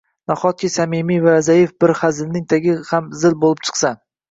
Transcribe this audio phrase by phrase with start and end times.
[0.29, 3.97] Nahotki, samimiy va zaif bir hazilning tagi ham zil bo’lib chiqsa?